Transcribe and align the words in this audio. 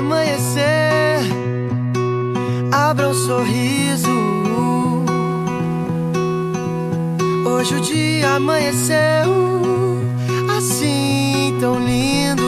Amanhecer, 0.00 1.20
abra 2.72 3.10
um 3.10 3.14
sorriso. 3.14 4.08
Hoje 7.46 7.74
o 7.74 7.80
dia 7.80 8.30
amanheceu 8.30 9.30
assim 10.56 11.54
tão 11.60 11.78
lindo. 11.78 12.42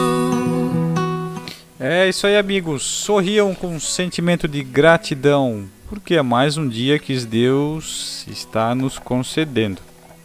É 1.79 2.09
isso 2.09 2.25
aí, 2.25 2.35
amigos. 2.37 2.81
Sorriam 2.81 3.53
com 3.53 3.75
um 3.75 3.79
sentimento 3.79 4.47
de 4.47 4.63
gratidão, 4.63 5.65
porque 5.87 6.15
é 6.15 6.23
mais 6.23 6.57
um 6.57 6.67
dia 6.67 6.97
que 6.97 7.15
Deus 7.19 8.25
está 8.27 8.73
nos 8.73 8.97
concedendo. 8.97 9.79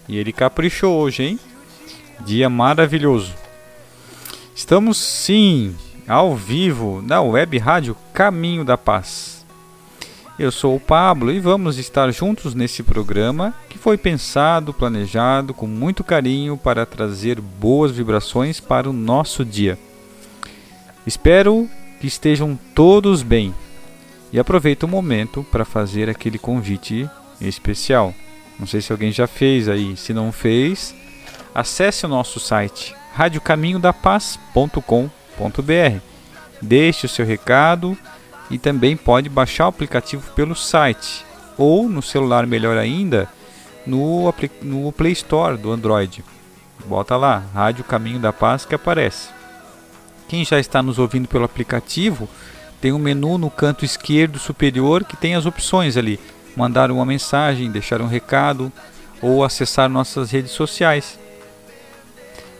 E 0.08 0.16
Ele 0.16 0.32
caprichou 0.32 0.98
hoje, 0.98 1.24
hein? 1.24 1.38
Dia 2.24 2.48
maravilhoso. 2.48 3.34
Estamos 4.56 4.96
sim 4.96 5.76
ao 6.08 6.34
vivo 6.34 7.00
na 7.02 7.20
web 7.20 7.58
rádio 7.58 7.94
Caminho 8.14 8.64
da 8.64 8.78
Paz. 8.78 9.44
Eu 10.38 10.50
sou 10.50 10.74
o 10.76 10.80
Pablo 10.80 11.30
e 11.30 11.38
vamos 11.38 11.76
estar 11.78 12.10
juntos 12.12 12.54
nesse 12.54 12.82
programa 12.82 13.52
que 13.68 13.76
foi 13.76 13.98
pensado, 13.98 14.72
planejado 14.72 15.52
com 15.52 15.66
muito 15.66 16.02
carinho 16.02 16.56
para 16.56 16.86
trazer 16.86 17.38
boas 17.40 17.92
vibrações 17.92 18.58
para 18.58 18.88
o 18.88 18.92
nosso 18.92 19.44
dia. 19.44 19.78
Espero 21.06 21.68
que 22.00 22.06
estejam 22.06 22.58
todos 22.74 23.22
bem 23.22 23.54
e 24.32 24.38
aproveito 24.38 24.84
o 24.84 24.88
momento 24.88 25.44
para 25.50 25.66
fazer 25.66 26.08
aquele 26.08 26.38
convite 26.38 27.06
especial. 27.38 28.14
Não 28.58 28.66
sei 28.66 28.80
se 28.80 28.92
alguém 28.92 29.12
já 29.12 29.26
fez 29.26 29.68
aí, 29.68 29.94
se 29.96 30.14
não 30.14 30.32
fez, 30.32 30.94
acesse 31.54 32.06
o 32.06 32.08
nosso 32.08 32.40
site 32.40 32.96
radiocaminhodapaz.com.br. 33.14 35.17
Deixe 36.60 37.06
o 37.06 37.08
seu 37.08 37.24
recado 37.24 37.96
e 38.50 38.58
também 38.58 38.96
pode 38.96 39.28
baixar 39.28 39.66
o 39.66 39.68
aplicativo 39.68 40.32
pelo 40.32 40.54
site 40.54 41.24
ou 41.56 41.88
no 41.88 42.02
celular 42.02 42.46
melhor 42.46 42.76
ainda 42.76 43.28
no, 43.86 44.32
no 44.62 44.92
Play 44.92 45.12
Store 45.12 45.56
do 45.56 45.72
Android. 45.72 46.24
Bota 46.86 47.16
lá, 47.16 47.42
Rádio 47.54 47.84
Caminho 47.84 48.18
da 48.18 48.32
Paz 48.32 48.64
que 48.64 48.74
aparece. 48.74 49.28
Quem 50.28 50.44
já 50.44 50.58
está 50.60 50.82
nos 50.82 50.98
ouvindo 50.98 51.26
pelo 51.26 51.44
aplicativo, 51.44 52.28
tem 52.80 52.92
um 52.92 52.98
menu 52.98 53.38
no 53.38 53.50
canto 53.50 53.84
esquerdo 53.84 54.38
superior 54.38 55.04
que 55.04 55.16
tem 55.16 55.34
as 55.34 55.46
opções 55.46 55.96
ali: 55.96 56.20
mandar 56.56 56.90
uma 56.90 57.04
mensagem, 57.04 57.70
deixar 57.70 58.00
um 58.00 58.06
recado 58.06 58.72
ou 59.20 59.42
acessar 59.42 59.88
nossas 59.88 60.30
redes 60.30 60.52
sociais. 60.52 61.18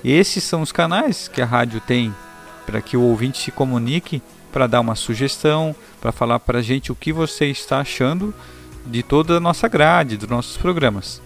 Esses 0.05 0.45
são 0.45 0.63
os 0.63 0.73
canais 0.73 1.29
que 1.29 1.43
a 1.43 1.47
rádio 1.47 1.81
tem 1.81 2.15
para 2.69 2.83
que 2.83 2.99
o 2.99 3.01
ouvinte 3.01 3.39
se 3.39 3.51
comunique, 3.51 4.21
para 4.53 4.67
dar 4.67 4.81
uma 4.81 4.95
sugestão, 4.95 5.75
para 6.03 6.13
falar 6.13 6.39
para 6.39 6.59
a 6.59 6.63
gente 6.63 6.93
o 6.93 6.95
que 6.95 7.15
você 7.15 7.47
está 7.47 7.81
achando 7.81 8.35
de 8.85 9.03
toda 9.03 9.39
a 9.39 9.41
nossa 9.41 9.67
grade, 9.69 10.19
dos 10.19 10.29
nossos 10.29 10.59
programas. 10.59 11.23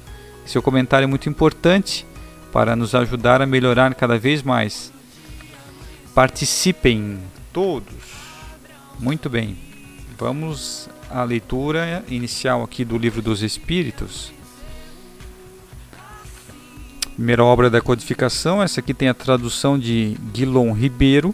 Seu 0.47 0.63
comentário 0.63 1.03
é 1.03 1.09
muito 1.09 1.29
importante 1.29 2.07
para 2.53 2.77
nos 2.77 2.95
ajudar 2.95 3.43
a 3.43 3.47
melhorar 3.47 3.93
cada 3.97 4.17
vez 4.17 4.41
mais. 4.41 4.93
Participem 6.15 7.19
todos. 7.53 7.93
Muito 9.01 9.29
bem. 9.29 9.59
Vamos 10.17 10.89
à 11.11 11.25
leitura 11.25 12.05
inicial 12.09 12.63
aqui 12.63 12.85
do 12.85 12.97
Livro 12.97 13.21
dos 13.21 13.43
Espíritos. 13.43 14.33
Primeira 17.23 17.45
obra 17.45 17.71
da 17.71 17.81
codificação, 17.81 18.61
essa 18.61 18.81
aqui 18.81 18.93
tem 18.93 19.09
a 19.09 19.15
tradução 19.15 19.79
de 19.79 20.17
Guilom 20.33 20.73
Ribeiro. 20.73 21.33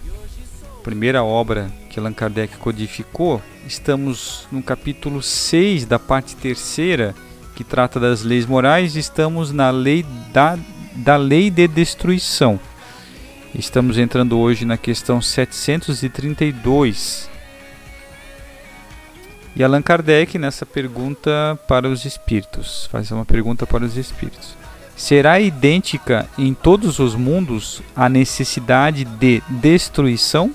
Primeira 0.85 1.25
obra 1.25 1.73
que 1.89 1.99
Allan 1.99 2.13
Kardec 2.13 2.59
codificou. 2.59 3.41
Estamos 3.67 4.47
no 4.53 4.63
capítulo 4.63 5.23
6 5.23 5.87
da 5.87 5.99
parte 5.99 6.37
terceira, 6.37 7.15
que 7.57 7.65
trata 7.65 7.99
das 7.99 8.23
leis 8.23 8.45
morais. 8.45 8.97
Estamos 8.97 9.51
na 9.51 9.71
lei 9.71 10.05
da, 10.31 10.59
da 10.95 11.17
lei 11.17 11.49
de 11.49 11.67
destruição. 11.67 12.61
Estamos 13.55 13.97
entrando 13.97 14.39
hoje 14.39 14.67
na 14.67 14.77
questão 14.77 15.23
732. 15.23 17.31
E 19.57 19.65
Allan 19.65 19.81
Kardec, 19.81 20.39
nessa 20.39 20.67
pergunta 20.67 21.59
para 21.67 21.89
os 21.89 22.05
espíritos, 22.05 22.87
faz 22.93 23.11
uma 23.11 23.25
pergunta 23.25 23.67
para 23.67 23.87
os 23.87 23.97
espíritos. 23.97 24.68
Será 24.99 25.39
idêntica 25.39 26.29
em 26.37 26.53
todos 26.53 26.99
os 26.99 27.15
mundos 27.15 27.81
a 27.95 28.09
necessidade 28.09 29.05
de 29.05 29.41
destruição? 29.49 30.53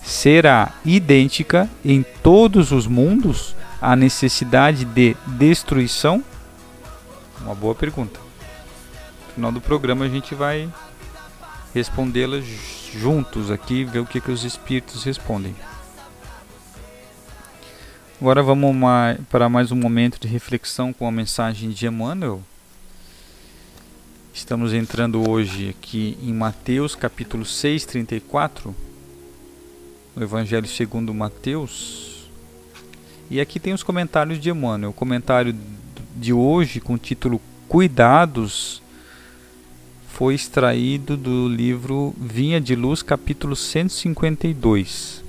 Será 0.00 0.72
idêntica 0.84 1.68
em 1.84 2.04
todos 2.22 2.70
os 2.70 2.86
mundos 2.86 3.56
a 3.82 3.96
necessidade 3.96 4.84
de 4.84 5.16
destruição? 5.26 6.22
Uma 7.40 7.52
boa 7.52 7.74
pergunta. 7.74 8.20
No 9.26 9.34
final 9.34 9.52
do 9.52 9.60
programa 9.60 10.04
a 10.04 10.08
gente 10.08 10.32
vai 10.36 10.72
respondê-las 11.74 12.44
juntos 12.94 13.50
aqui, 13.50 13.82
ver 13.82 13.98
o 13.98 14.06
que, 14.06 14.20
que 14.20 14.30
os 14.30 14.44
espíritos 14.44 15.02
respondem. 15.02 15.56
Agora 18.20 18.40
vamos 18.40 18.76
para 19.28 19.48
mais 19.48 19.72
um 19.72 19.76
momento 19.76 20.20
de 20.20 20.28
reflexão 20.28 20.92
com 20.92 21.08
a 21.08 21.12
mensagem 21.12 21.70
de 21.70 21.88
Emmanuel. 21.88 22.40
Estamos 24.32 24.72
entrando 24.72 25.28
hoje 25.28 25.70
aqui 25.70 26.16
em 26.22 26.32
Mateus 26.32 26.94
capítulo 26.94 27.44
6, 27.44 27.84
34, 27.84 28.72
o 30.14 30.22
Evangelho 30.22 30.68
segundo 30.68 31.12
Mateus. 31.12 32.28
E 33.28 33.40
aqui 33.40 33.58
tem 33.58 33.72
os 33.74 33.82
comentários 33.82 34.38
de 34.38 34.48
Emmanuel. 34.48 34.90
O 34.90 34.94
comentário 34.94 35.54
de 36.14 36.32
hoje 36.32 36.80
com 36.80 36.94
o 36.94 36.98
título 36.98 37.40
Cuidados 37.68 38.80
foi 40.08 40.36
extraído 40.36 41.16
do 41.16 41.48
livro 41.48 42.14
Vinha 42.16 42.60
de 42.60 42.76
Luz, 42.76 43.02
capítulo 43.02 43.56
152. 43.56 45.24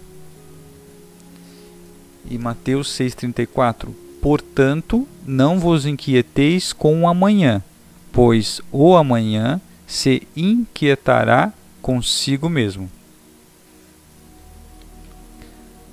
E 2.30 2.38
Mateus 2.38 2.88
6,34: 2.90 3.90
Portanto, 4.22 5.08
não 5.26 5.60
vos 5.60 5.88
inquieteis 5.88 6.72
com 6.72 7.02
o 7.02 7.08
amanhã, 7.08 7.64
pois 8.12 8.62
o 8.72 8.96
amanhã 8.96 9.60
se 9.88 10.28
inquietará 10.36 11.54
consigo 11.82 12.50
mesmo. 12.50 12.90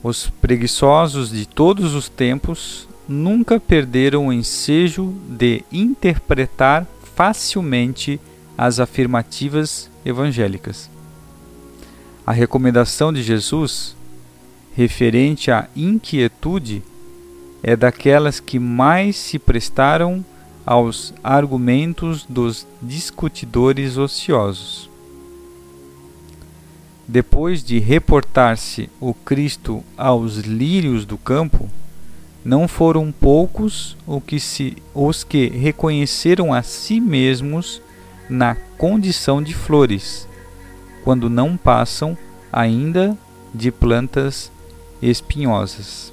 Os 0.03 0.31
preguiçosos 0.31 1.31
de 1.31 1.47
todos 1.47 1.95
os 1.95 2.09
tempos 2.09 2.89
nunca 3.09 3.59
perderam 3.59 4.29
o 4.29 4.33
ensejo 4.33 5.15
de 5.29 5.65
interpretar 5.73 6.87
facilmente 7.17 8.21
as 8.57 8.79
afirmativas 8.79 9.91
evangélicas. 10.05 10.89
A 12.27 12.33
recomendação 12.33 13.13
de 13.13 13.23
Jesus, 13.23 13.97
referente 14.77 15.51
à 15.51 15.69
inquietude, 15.75 16.83
é 17.63 17.75
daquelas 17.75 18.39
que 18.39 18.59
mais 18.59 19.17
se 19.17 19.39
prestaram 19.39 20.25
aos 20.69 21.15
argumentos 21.25 22.27
dos 22.29 22.67
discutidores 22.83 23.97
ociosos. 23.97 24.91
Depois 27.07 27.65
de 27.65 27.79
reportar-se 27.79 28.91
o 29.01 29.15
Cristo 29.15 29.83
aos 29.97 30.37
lírios 30.37 31.07
do 31.07 31.17
campo, 31.17 31.71
não 32.45 32.69
foram 32.69 33.11
poucos 33.11 33.97
os 34.07 34.23
que, 34.23 34.39
se, 34.39 34.77
os 34.95 35.25
que 35.25 35.49
reconheceram 35.49 36.53
a 36.53 36.63
si 36.63 37.01
mesmos 37.01 37.81
na 38.29 38.55
condição 38.77 39.43
de 39.43 39.55
flores, 39.55 40.29
quando 41.03 41.31
não 41.31 41.57
passam 41.57 42.15
ainda 42.53 43.17
de 43.55 43.73
plantas 43.73 44.53
espinhosas. 45.01 46.13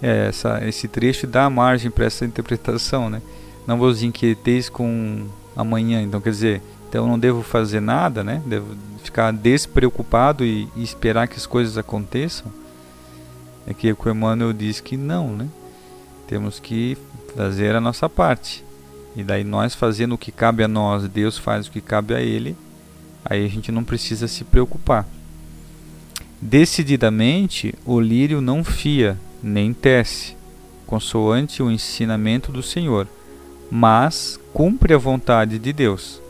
É, 0.00 0.28
essa, 0.28 0.66
esse 0.66 0.86
trecho 0.86 1.26
dá 1.26 1.48
margem 1.50 1.90
para 1.90 2.04
essa 2.04 2.24
interpretação, 2.24 3.10
né? 3.10 3.20
Não 3.66 3.78
vos 3.78 4.02
inquieteis 4.02 4.68
com 4.68 5.26
amanhã, 5.56 6.00
então 6.02 6.20
quer 6.20 6.30
dizer, 6.30 6.62
então 6.88 7.06
não 7.06 7.18
devo 7.18 7.42
fazer 7.42 7.80
nada, 7.80 8.22
né? 8.22 8.42
Devo 8.46 8.76
ficar 9.02 9.32
despreocupado 9.32 10.44
e, 10.44 10.68
e 10.76 10.82
esperar 10.82 11.26
que 11.28 11.36
as 11.36 11.46
coisas 11.46 11.76
aconteçam. 11.76 12.50
É 13.66 13.74
que 13.74 13.92
o 13.92 14.10
Emmanuel 14.10 14.52
diz 14.52 14.80
que 14.80 14.96
não, 14.96 15.28
né? 15.36 15.48
Temos 16.26 16.58
que 16.58 16.96
fazer 17.36 17.74
a 17.74 17.80
nossa 17.80 18.08
parte. 18.08 18.64
E 19.16 19.22
daí 19.22 19.44
nós 19.44 19.74
fazendo 19.74 20.14
o 20.14 20.18
que 20.18 20.30
cabe 20.30 20.62
a 20.62 20.68
nós, 20.68 21.08
Deus 21.08 21.36
faz 21.36 21.66
o 21.66 21.72
que 21.72 21.80
cabe 21.80 22.14
a 22.14 22.20
ele, 22.20 22.56
aí 23.24 23.44
a 23.44 23.48
gente 23.48 23.72
não 23.72 23.84
precisa 23.84 24.28
se 24.28 24.44
preocupar. 24.44 25.06
Decididamente, 26.40 27.74
o 27.84 28.00
lírio 28.00 28.40
não 28.40 28.62
fia, 28.62 29.18
nem 29.42 29.72
tece, 29.72 30.36
consoante 30.86 31.62
o 31.62 31.70
ensinamento 31.70 32.50
do 32.50 32.62
Senhor, 32.62 33.06
mas 33.70 34.40
cumpre 34.52 34.94
a 34.94 34.98
vontade 34.98 35.58
de 35.58 35.72
Deus. 35.72 36.20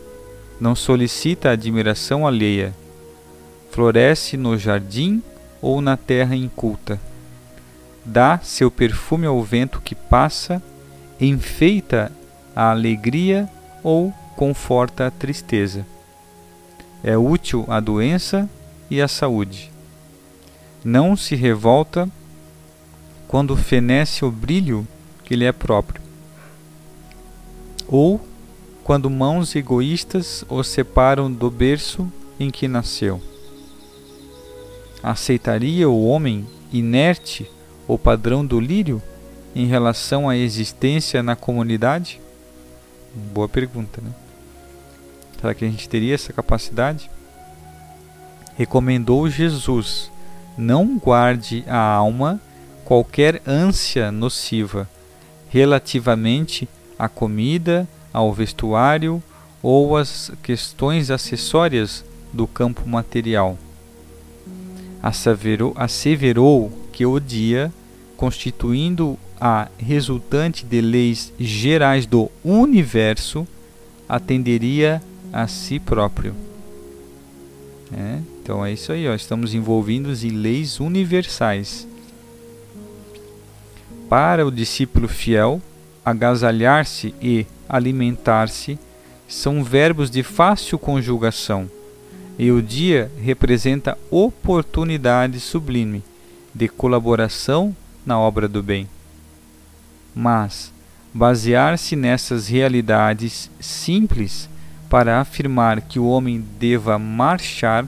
Não 0.61 0.75
solicita 0.75 1.49
a 1.49 1.53
admiração 1.53 2.27
alheia. 2.27 2.75
Floresce 3.71 4.37
no 4.37 4.59
jardim 4.59 5.23
ou 5.63 5.81
na 5.81 5.97
terra 5.97 6.35
inculta. 6.35 7.01
Dá 8.05 8.39
seu 8.43 8.71
perfume 8.71 9.27
ao 9.27 9.43
vento 9.43 9.81
que 9.81 9.95
passa, 9.95 10.63
enfeita 11.21 12.11
a 12.57 12.71
alegria 12.71 13.49
ou 13.83 14.13
conforta 14.35 15.07
a 15.07 15.11
tristeza. 15.11 15.87
É 17.05 17.17
útil 17.17 17.65
à 17.69 17.79
doença 17.79 18.49
e 18.91 19.01
à 19.01 19.07
saúde. 19.07 19.71
Não 20.85 21.17
se 21.17 21.37
revolta 21.37 22.09
quando 23.29 23.55
fenece 23.55 24.25
o 24.25 24.31
brilho 24.31 24.89
que 25.23 25.37
lhe 25.37 25.45
é 25.45 25.53
próprio, 25.53 26.01
ou 27.87 28.27
quando 28.83 29.11
mãos 29.11 29.55
egoístas 29.55 30.45
o 30.49 30.63
separam 30.65 31.31
do 31.31 31.51
berço 31.51 32.11
em 32.41 32.51
que 32.51 32.67
nasceu. 32.67 33.21
Aceitaria 35.03 35.89
o 35.89 36.07
homem 36.07 36.47
inerte 36.73 37.49
o 37.87 37.99
padrão 37.99 38.45
do 38.45 38.59
lírio 38.59 39.03
em 39.55 39.67
relação 39.67 40.29
à 40.29 40.37
existência 40.37 41.23
na 41.23 41.37
comunidade? 41.37 42.21
Boa 43.33 43.49
pergunta, 43.49 44.01
né? 44.01 44.11
Será 45.39 45.55
que 45.55 45.65
a 45.65 45.69
gente 45.69 45.89
teria 45.89 46.15
essa 46.15 46.33
capacidade? 46.33 47.11
Recomendou 48.57 49.29
Jesus: 49.29 50.11
não 50.57 50.99
guarde 50.99 51.63
a 51.69 51.79
alma 51.79 52.41
qualquer 52.89 53.43
ânsia 53.47 54.11
nociva 54.11 54.89
relativamente 55.51 56.67
à 56.99 57.07
comida, 57.07 57.87
ao 58.11 58.33
vestuário 58.33 59.23
ou 59.63 59.95
às 59.95 60.33
questões 60.43 61.11
acessórias 61.11 62.03
do 62.33 62.47
campo 62.47 62.89
material. 62.89 63.59
Asseverou, 65.03 65.75
asseverou 65.77 66.73
que 66.91 67.05
o 67.05 67.21
dia, 67.21 67.71
constituindo 68.17 69.19
a 69.39 69.69
resultante 69.77 70.65
de 70.65 70.81
leis 70.81 71.31
gerais 71.39 72.07
do 72.07 72.31
universo, 72.43 73.47
atenderia 74.09 75.03
a 75.31 75.47
si 75.47 75.79
próprio. 75.79 76.35
É, 77.93 78.21
então 78.43 78.65
é 78.65 78.73
isso 78.73 78.93
aí, 78.93 79.07
ó, 79.07 79.15
estamos 79.15 79.53
envolvidos 79.53 80.25
em 80.25 80.31
leis 80.31 80.81
universais 80.81 81.87
para 84.09 84.47
o 84.47 84.51
discípulo 84.51 85.07
fiel, 85.07 85.61
agasalhar-se 86.05 87.15
e 87.21 87.47
alimentar-se 87.69 88.79
são 89.29 89.63
verbos 89.63 90.11
de 90.11 90.23
fácil 90.23 90.79
conjugação, 90.79 91.71
e 92.39 92.51
o 92.51 92.63
dia 92.63 93.11
representa 93.23 93.99
oportunidade 94.11 95.39
sublime 95.39 96.03
de 96.55 96.67
colaboração 96.67 97.77
na 98.07 98.19
obra 98.19 98.49
do 98.49 98.63
bem. 98.63 98.89
Mas 100.15 100.73
basear-se 101.13 101.95
nessas 101.95 102.49
realidades 102.49 103.51
simples 103.61 104.49
para 104.89 105.21
afirmar 105.21 105.83
que 105.83 105.99
o 105.99 106.07
homem 106.09 106.43
deva 106.59 106.99
marchar 106.99 107.87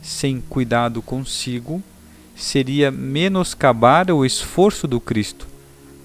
sem 0.00 0.40
cuidado 0.40 1.02
consigo 1.02 1.82
seria 2.36 2.90
menoscabar 2.90 4.10
o 4.10 4.24
esforço 4.24 4.86
do 4.86 5.00
Cristo, 5.00 5.46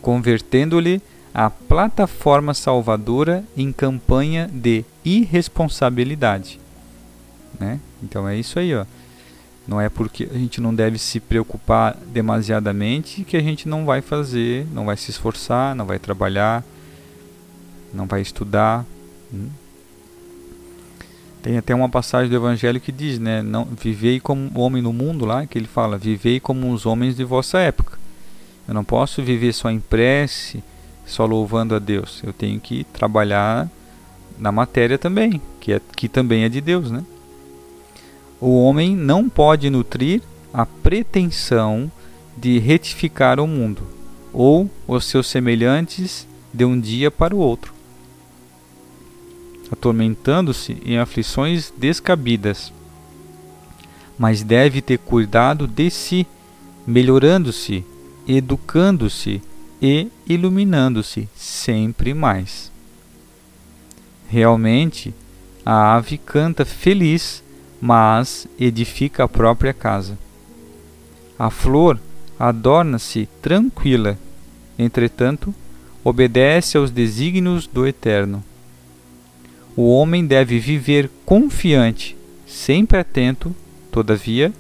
convertendo-lhe 0.01 1.01
a 1.33 1.49
plataforma 1.49 2.53
salvadora 2.53 3.43
em 3.55 3.71
campanha 3.71 4.49
de 4.51 4.83
irresponsabilidade. 5.03 6.59
Né? 7.59 7.79
Então 8.01 8.27
é 8.27 8.37
isso 8.37 8.57
aí, 8.57 8.73
ó. 8.73 8.85
Não 9.67 9.79
é 9.79 9.89
porque 9.89 10.27
a 10.33 10.37
gente 10.37 10.59
não 10.59 10.73
deve 10.73 10.97
se 10.97 11.19
preocupar 11.19 11.95
demasiadamente 12.07 13.23
que 13.23 13.37
a 13.37 13.41
gente 13.41 13.69
não 13.69 13.85
vai 13.85 14.01
fazer, 14.01 14.65
não 14.73 14.85
vai 14.85 14.97
se 14.97 15.11
esforçar, 15.11 15.75
não 15.75 15.85
vai 15.85 15.99
trabalhar, 15.99 16.63
não 17.93 18.07
vai 18.07 18.21
estudar. 18.21 18.85
Hum? 19.31 19.49
Tem 21.41 21.57
até 21.57 21.73
uma 21.73 21.89
passagem 21.89 22.29
do 22.29 22.35
Evangelho 22.35 22.79
que 22.79 22.91
diz, 22.91 23.17
né? 23.17 23.41
Não, 23.41 23.65
vivei 23.65 24.19
como 24.19 24.51
homem 24.59 24.81
no 24.81 24.93
mundo 24.93 25.25
lá, 25.25 25.45
que 25.47 25.57
ele 25.57 25.67
fala, 25.67 25.97
vivei 25.97 26.39
como 26.39 26.71
os 26.71 26.85
homens 26.85 27.15
de 27.15 27.23
vossa 27.23 27.57
época. 27.59 27.97
Eu 28.67 28.75
não 28.75 28.83
posso 28.83 29.23
viver 29.23 29.51
só 29.51 29.71
em 29.71 29.79
prece, 29.79 30.63
só 31.05 31.25
louvando 31.25 31.73
a 31.73 31.79
Deus. 31.79 32.21
Eu 32.23 32.31
tenho 32.31 32.59
que 32.59 32.83
trabalhar 32.93 33.67
na 34.37 34.51
matéria 34.51 34.99
também, 34.99 35.41
que, 35.59 35.73
é, 35.73 35.81
que 35.95 36.07
também 36.07 36.43
é 36.43 36.49
de 36.49 36.61
Deus, 36.61 36.91
né? 36.91 37.03
O 38.39 38.63
homem 38.63 38.95
não 38.95 39.27
pode 39.27 39.69
nutrir 39.69 40.21
a 40.53 40.65
pretensão 40.65 41.91
de 42.37 42.59
retificar 42.59 43.39
o 43.39 43.47
mundo 43.47 43.81
ou 44.31 44.69
os 44.87 45.05
seus 45.05 45.27
semelhantes 45.27 46.27
de 46.53 46.65
um 46.65 46.79
dia 46.79 47.09
para 47.09 47.35
o 47.35 47.39
outro 47.39 47.80
atormentando-se 49.71 50.77
em 50.85 50.97
aflições 50.97 51.71
descabidas. 51.77 52.73
Mas 54.19 54.43
deve 54.43 54.81
ter 54.81 54.99
cuidado 54.99 55.65
de 55.65 55.89
si, 55.89 56.27
melhorando-se, 56.85 57.83
educando-se 58.27 59.41
e 59.81 60.09
iluminando-se 60.27 61.27
sempre 61.35 62.13
mais. 62.13 62.71
Realmente, 64.27 65.13
a 65.65 65.95
ave 65.95 66.17
canta 66.17 66.65
feliz, 66.65 67.43
mas 67.81 68.47
edifica 68.59 69.23
a 69.23 69.27
própria 69.27 69.73
casa. 69.73 70.17
A 71.39 71.49
flor 71.49 71.99
adorna-se 72.37 73.27
tranquila, 73.41 74.17
entretanto, 74.77 75.53
obedece 76.03 76.77
aos 76.77 76.91
desígnios 76.91 77.67
do 77.67 77.87
Eterno 77.87 78.43
o 79.75 79.89
homem 79.89 80.25
deve 80.25 80.57
viver 80.59 81.09
confiante, 81.25 82.15
sempre 82.45 82.97
atento, 82.97 83.53
todavia, 83.91 84.53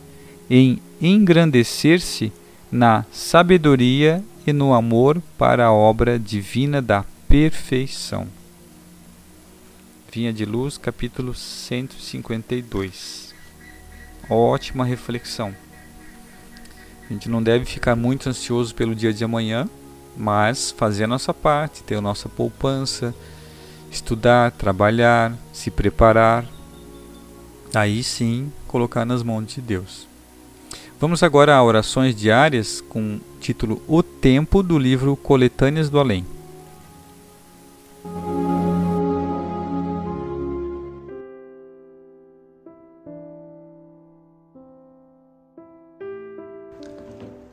em 0.49 0.81
engrandecer-se 1.01 2.31
na 2.71 3.05
sabedoria 3.11 4.23
e 4.45 4.53
no 4.53 4.73
amor 4.73 5.21
para 5.37 5.65
a 5.65 5.73
obra 5.73 6.17
divina 6.17 6.81
da 6.81 7.03
perfeição. 7.27 8.27
Vinha 10.11 10.33
de 10.33 10.45
Luz, 10.45 10.77
capítulo 10.77 11.33
152. 11.33 13.33
Ótima 14.29 14.85
reflexão. 14.85 15.53
A 17.09 17.13
gente 17.13 17.27
não 17.29 17.43
deve 17.43 17.65
ficar 17.65 17.95
muito 17.95 18.29
ansioso 18.29 18.75
pelo 18.75 18.95
dia 18.95 19.13
de 19.13 19.23
amanhã, 19.23 19.69
mas 20.15 20.71
fazer 20.71 21.05
a 21.05 21.07
nossa 21.07 21.33
parte, 21.33 21.81
ter 21.83 21.95
a 21.95 22.01
nossa 22.01 22.29
poupança, 22.29 23.15
estudar, 23.91 24.51
trabalhar, 24.51 25.37
se 25.51 25.69
preparar. 25.69 26.45
Aí 27.75 28.01
sim, 28.03 28.51
colocar 28.67 29.05
nas 29.05 29.21
mãos 29.21 29.45
de 29.45 29.61
Deus. 29.61 30.07
Vamos 30.99 31.23
agora 31.23 31.55
a 31.55 31.63
orações 31.63 32.15
diárias 32.15 32.79
com 32.79 33.15
o 33.15 33.39
título 33.39 33.81
O 33.87 34.01
Tempo 34.01 34.63
do 34.63 34.77
livro 34.79 35.15
Coletâneas 35.15 35.89
do 35.89 35.99
Além. 35.99 36.25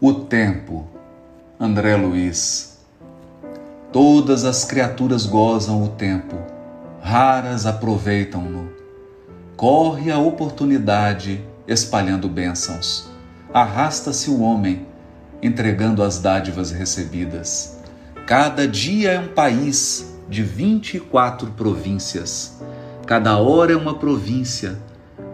O 0.00 0.14
tempo, 0.14 0.86
André 1.58 1.96
Luiz. 1.96 2.77
Todas 3.90 4.44
as 4.44 4.66
criaturas 4.66 5.24
gozam 5.24 5.82
o 5.82 5.88
tempo, 5.88 6.36
raras 7.00 7.64
aproveitam-no. 7.64 8.68
Corre 9.56 10.10
a 10.10 10.18
oportunidade 10.18 11.42
espalhando 11.66 12.28
bênçãos. 12.28 13.08
Arrasta-se 13.52 14.28
o 14.28 14.42
homem, 14.42 14.86
entregando 15.42 16.02
as 16.02 16.18
dádivas 16.18 16.70
recebidas. 16.70 17.78
Cada 18.26 18.68
dia 18.68 19.12
é 19.12 19.18
um 19.18 19.28
país 19.28 20.14
de 20.28 20.42
24 20.42 21.52
províncias. 21.52 22.60
Cada 23.06 23.38
hora 23.38 23.72
é 23.72 23.76
uma 23.76 23.94
província 23.94 24.78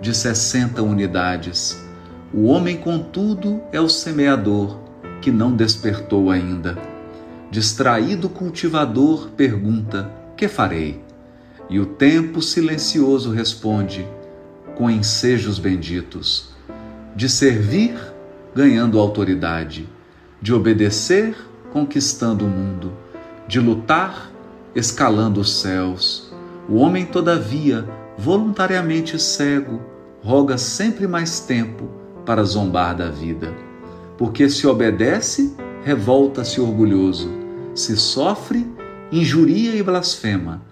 de 0.00 0.14
60 0.14 0.80
unidades. 0.80 1.76
O 2.32 2.44
homem, 2.44 2.76
contudo, 2.76 3.60
é 3.72 3.80
o 3.80 3.88
semeador 3.88 4.78
que 5.20 5.32
não 5.32 5.56
despertou 5.56 6.30
ainda. 6.30 6.93
Distraído 7.54 8.28
cultivador 8.28 9.28
pergunta: 9.36 10.10
Que 10.36 10.48
farei? 10.48 11.00
E 11.70 11.78
o 11.78 11.86
tempo 11.86 12.42
silencioso 12.42 13.30
responde, 13.30 14.04
com 14.74 14.90
ensejos 14.90 15.60
benditos: 15.60 16.48
De 17.14 17.28
servir, 17.28 17.94
ganhando 18.52 18.98
autoridade, 18.98 19.88
de 20.42 20.52
obedecer, 20.52 21.36
conquistando 21.72 22.44
o 22.44 22.48
mundo, 22.48 22.92
de 23.46 23.60
lutar, 23.60 24.32
escalando 24.74 25.38
os 25.38 25.60
céus. 25.60 26.34
O 26.68 26.78
homem, 26.78 27.06
todavia, 27.06 27.88
voluntariamente 28.18 29.16
cego, 29.16 29.80
roga 30.24 30.58
sempre 30.58 31.06
mais 31.06 31.38
tempo 31.38 31.88
para 32.26 32.42
zombar 32.42 32.96
da 32.96 33.10
vida. 33.10 33.54
Porque 34.18 34.48
se 34.48 34.66
obedece, 34.66 35.54
revolta-se 35.84 36.60
orgulhoso, 36.60 37.43
se 37.74 37.96
sofre, 37.96 38.66
injuria 39.10 39.74
e 39.74 39.82
blasfema, 39.82 40.62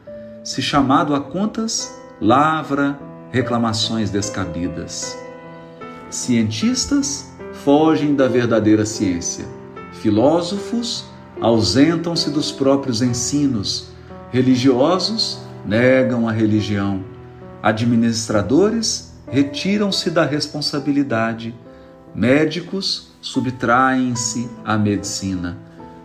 se 0.44 0.62
chamado 0.62 1.14
a 1.14 1.20
contas, 1.20 1.92
lavra 2.20 2.98
reclamações 3.30 4.10
descabidas. 4.10 5.18
Cientistas 6.10 7.32
fogem 7.64 8.14
da 8.14 8.28
verdadeira 8.28 8.84
ciência, 8.84 9.44
filósofos 10.00 11.04
ausentam-se 11.40 12.30
dos 12.30 12.52
próprios 12.52 13.02
ensinos, 13.02 13.88
religiosos 14.30 15.40
negam 15.66 16.28
a 16.28 16.32
religião, 16.32 17.04
administradores 17.62 19.12
retiram-se 19.28 20.10
da 20.10 20.24
responsabilidade, 20.24 21.54
médicos 22.14 23.12
subtraem-se 23.20 24.48
à 24.64 24.76
medicina, 24.76 25.56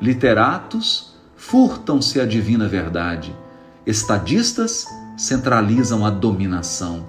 literatos 0.02 1.16
furtam-se 1.36 2.20
à 2.20 2.26
divina 2.26 2.68
verdade, 2.68 3.36
estadistas 3.86 4.86
centralizam 5.18 6.06
a 6.06 6.10
dominação, 6.10 7.06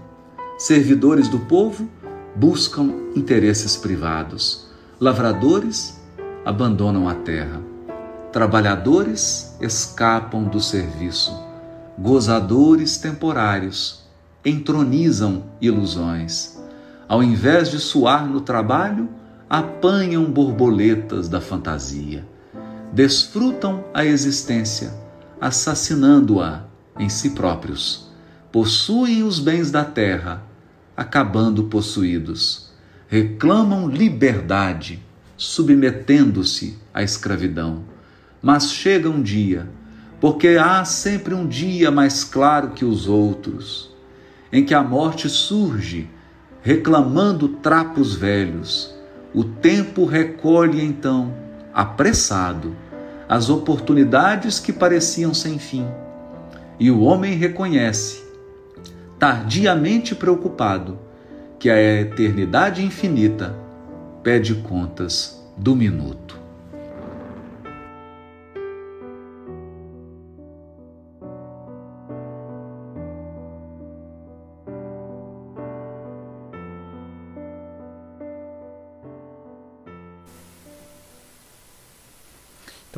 servidores 0.56 1.28
do 1.28 1.40
povo 1.40 1.88
buscam 2.34 2.94
interesses 3.14 3.76
privados, 3.76 4.68
lavradores 4.98 6.00
abandonam 6.44 7.08
a 7.08 7.14
terra, 7.14 7.60
trabalhadores 8.32 9.56
escapam 9.60 10.44
do 10.44 10.60
serviço, 10.60 11.32
gozadores 11.98 12.96
temporários 12.96 14.08
entronizam 14.44 15.44
ilusões. 15.60 16.56
Ao 17.06 17.22
invés 17.22 17.70
de 17.70 17.78
suar 17.78 18.26
no 18.26 18.40
trabalho, 18.40 19.08
apanham 19.48 20.24
borboletas 20.24 21.28
da 21.28 21.40
fantasia. 21.40 22.24
Desfrutam 22.92 23.84
a 23.92 24.04
existência, 24.04 24.92
assassinando-a 25.40 26.64
em 26.98 27.08
si 27.08 27.30
próprios. 27.30 28.10
Possuem 28.50 29.22
os 29.22 29.38
bens 29.38 29.70
da 29.70 29.84
terra, 29.84 30.42
acabando 30.96 31.64
possuídos. 31.64 32.70
Reclamam 33.06 33.88
liberdade, 33.88 35.02
submetendo-se 35.36 36.78
à 36.92 37.02
escravidão. 37.02 37.84
Mas 38.42 38.72
chega 38.72 39.08
um 39.08 39.22
dia, 39.22 39.68
porque 40.20 40.48
há 40.48 40.84
sempre 40.84 41.34
um 41.34 41.46
dia 41.46 41.90
mais 41.90 42.24
claro 42.24 42.70
que 42.70 42.84
os 42.84 43.06
outros 43.06 43.88
em 44.52 44.64
que 44.64 44.74
a 44.74 44.82
morte 44.82 45.28
surge, 45.28 46.08
reclamando 46.62 47.48
trapos 47.48 48.14
velhos. 48.14 48.94
O 49.34 49.44
tempo 49.44 50.04
recolhe 50.04 50.82
então, 50.82 51.34
apressado, 51.78 52.76
as 53.28 53.48
oportunidades 53.48 54.58
que 54.58 54.72
pareciam 54.72 55.32
sem 55.32 55.60
fim. 55.60 55.86
E 56.76 56.90
o 56.90 57.02
homem 57.02 57.36
reconhece, 57.36 58.20
tardiamente 59.16 60.12
preocupado, 60.12 60.98
que 61.56 61.70
a 61.70 61.80
eternidade 61.80 62.84
infinita 62.84 63.56
pede 64.24 64.56
contas 64.56 65.40
do 65.56 65.76
minuto. 65.76 66.37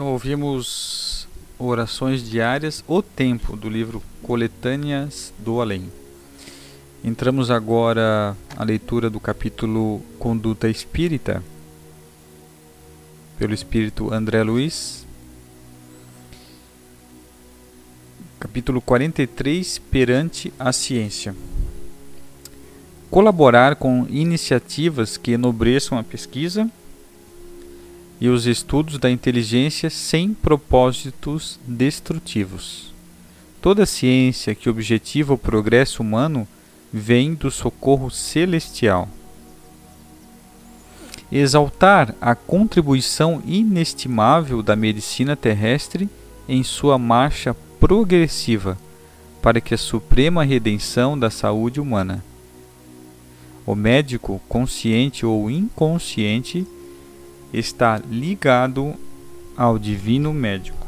Então 0.00 0.12
ouvimos 0.12 1.28
orações 1.58 2.26
diárias, 2.26 2.82
o 2.88 3.02
tempo 3.02 3.54
do 3.54 3.68
livro 3.68 4.02
Coletâneas 4.22 5.30
do 5.38 5.60
Além. 5.60 5.92
Entramos 7.04 7.50
agora 7.50 8.34
à 8.56 8.64
leitura 8.64 9.10
do 9.10 9.20
capítulo 9.20 10.00
Conduta 10.18 10.70
Espírita, 10.70 11.42
pelo 13.38 13.52
espírito 13.52 14.10
André 14.10 14.42
Luiz. 14.42 15.06
Capítulo 18.38 18.80
43 18.80 19.80
Perante 19.90 20.50
a 20.58 20.72
Ciência. 20.72 21.36
Colaborar 23.10 23.76
com 23.76 24.06
iniciativas 24.08 25.18
que 25.18 25.32
enobreçam 25.32 25.98
a 25.98 26.02
pesquisa 26.02 26.70
e 28.20 28.28
os 28.28 28.46
estudos 28.46 28.98
da 28.98 29.10
inteligência 29.10 29.88
sem 29.88 30.34
propósitos 30.34 31.58
destrutivos. 31.66 32.92
Toda 33.62 33.86
ciência 33.86 34.54
que 34.54 34.68
objetiva 34.68 35.32
o 35.32 35.38
progresso 35.38 36.02
humano 36.02 36.46
vem 36.92 37.34
do 37.34 37.50
socorro 37.50 38.10
celestial. 38.10 39.08
Exaltar 41.32 42.14
a 42.20 42.34
contribuição 42.34 43.42
inestimável 43.46 44.62
da 44.62 44.76
medicina 44.76 45.36
terrestre 45.36 46.08
em 46.48 46.62
sua 46.62 46.98
marcha 46.98 47.54
progressiva 47.78 48.76
para 49.40 49.60
que 49.60 49.72
a 49.72 49.78
suprema 49.78 50.42
redenção 50.42 51.18
da 51.18 51.30
saúde 51.30 51.80
humana. 51.80 52.22
O 53.64 53.74
médico, 53.74 54.40
consciente 54.48 55.24
ou 55.24 55.50
inconsciente, 55.50 56.66
está 57.52 58.00
ligado 58.10 58.94
ao 59.56 59.78
divino 59.78 60.32
médico. 60.32 60.86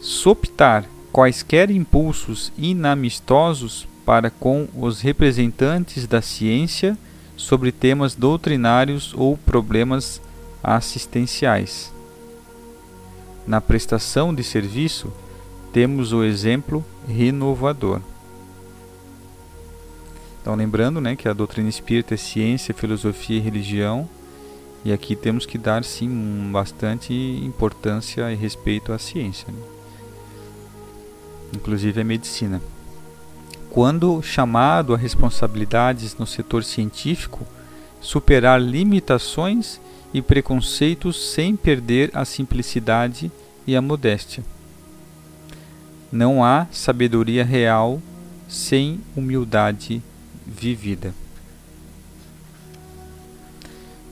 Soptar 0.00 0.84
quaisquer 1.12 1.70
impulsos 1.70 2.52
inamistosos 2.56 3.86
para 4.04 4.30
com 4.30 4.66
os 4.76 5.00
representantes 5.00 6.06
da 6.06 6.20
ciência 6.20 6.96
sobre 7.36 7.70
temas 7.70 8.14
doutrinários 8.14 9.12
ou 9.16 9.36
problemas 9.36 10.20
assistenciais. 10.62 11.92
Na 13.46 13.60
prestação 13.60 14.34
de 14.34 14.42
serviço, 14.42 15.12
temos 15.72 16.12
o 16.12 16.22
exemplo 16.22 16.84
renovador. 17.08 18.00
Então, 20.42 20.56
lembrando 20.56 21.00
né, 21.00 21.14
que 21.14 21.28
a 21.28 21.32
doutrina 21.32 21.68
espírita 21.68 22.14
é 22.14 22.16
ciência, 22.16 22.74
filosofia 22.74 23.36
e 23.36 23.40
religião, 23.40 24.08
e 24.84 24.92
aqui 24.92 25.14
temos 25.14 25.46
que 25.46 25.56
dar 25.56 25.84
sim 25.84 26.50
bastante 26.50 27.14
importância 27.14 28.32
e 28.32 28.34
respeito 28.34 28.92
à 28.92 28.98
ciência, 28.98 29.46
né? 29.52 29.62
inclusive 31.54 32.00
à 32.00 32.04
medicina. 32.04 32.60
Quando 33.70 34.20
chamado 34.20 34.92
a 34.92 34.96
responsabilidades 34.96 36.16
no 36.18 36.26
setor 36.26 36.64
científico, 36.64 37.46
superar 38.00 38.60
limitações 38.60 39.80
e 40.12 40.20
preconceitos 40.20 41.32
sem 41.32 41.54
perder 41.54 42.10
a 42.12 42.24
simplicidade 42.24 43.30
e 43.64 43.76
a 43.76 43.80
modéstia. 43.80 44.42
Não 46.10 46.44
há 46.44 46.66
sabedoria 46.72 47.44
real 47.44 48.02
sem 48.48 49.00
humildade 49.16 50.02
vivida. 50.58 51.14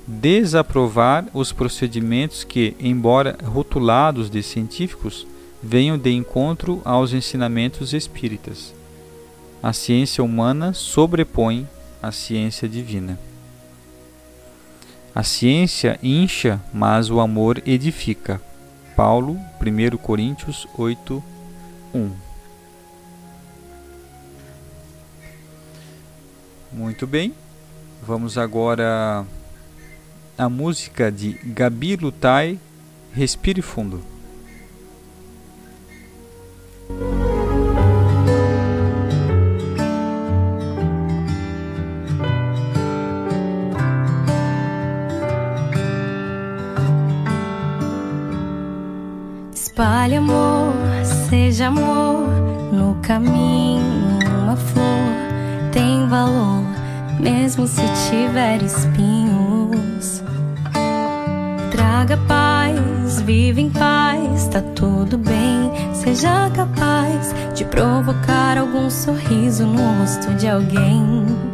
Desaprovar 0.07 1.27
os 1.33 1.53
procedimentos 1.53 2.43
que, 2.43 2.75
embora 2.81 3.39
rotulados 3.45 4.29
de 4.29 4.43
científicos, 4.43 5.27
venham 5.63 5.99
de 5.99 6.11
encontro 6.11 6.81
aos 6.85 7.13
ensinamentos 7.13 7.93
espíritas. 7.93 8.75
A 9.63 9.73
ciência 9.73 10.25
humana 10.25 10.73
sobrepõe 10.73 11.69
a 12.03 12.11
ciência 12.11 12.69
divina. 12.69 13.19
A 15.15 15.23
ciência 15.23 15.99
incha, 16.03 16.61
mas 16.73 17.11
o 17.11 17.21
amor 17.21 17.63
edifica. 17.67 18.41
Paulo, 18.97 19.39
1 19.61 19.97
Coríntios 19.99 20.67
8, 20.79 21.23
1. 21.95 22.30
Muito 26.73 27.05
bem, 27.05 27.35
vamos 28.01 28.39
agora 28.39 29.25
à 30.39 30.49
música 30.49 31.11
de 31.11 31.33
Gabi 31.45 31.97
Lutai, 31.97 32.61
Respire 33.13 33.61
Fundo. 33.61 34.01
Espalhe 49.53 50.17
amor, 50.17 50.73
seja 51.29 51.67
amor 51.67 52.29
no 52.73 52.95
caminho. 53.03 54.21
Uma 54.45 54.57
flor 54.57 55.00
mesmo 57.21 57.67
se 57.67 57.83
tiver 58.09 58.63
espinhos. 58.63 60.23
Traga 61.71 62.17
paz, 62.27 63.21
vive 63.21 63.61
em 63.61 63.71
paz, 63.71 64.49
tá 64.49 64.61
tudo 64.75 65.19
bem. 65.19 65.71
Seja 65.93 66.51
capaz 66.51 67.35
de 67.55 67.65
provocar 67.65 68.57
algum 68.59 68.89
sorriso 68.91 69.67
no 69.67 70.01
rosto 70.01 70.35
de 70.35 70.49
alguém. 70.49 71.50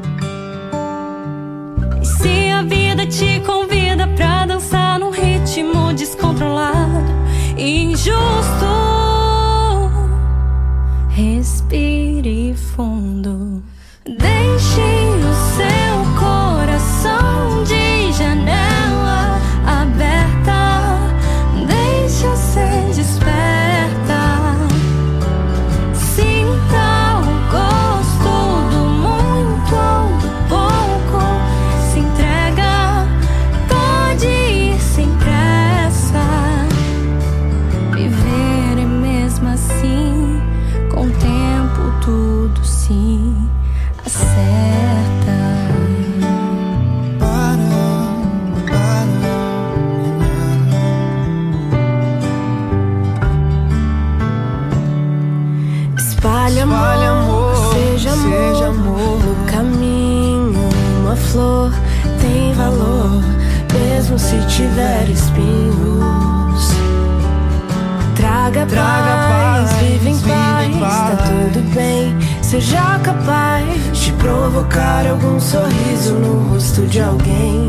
Algum 75.37 75.41
sorriso 75.41 76.15
no 76.15 76.49
rosto 76.49 76.83
de 76.87 77.01
alguém. 77.01 77.69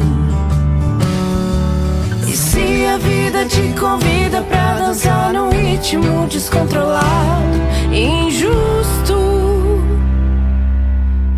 E 2.25 2.31
se 2.35 2.85
a 2.85 2.97
vida 2.97 3.45
te 3.45 3.73
convida 3.79 4.41
pra 4.43 4.75
dançar 4.79 5.33
num 5.33 5.49
ritmo 5.49 6.27
descontrolado, 6.27 7.57
injusto, 7.91 9.81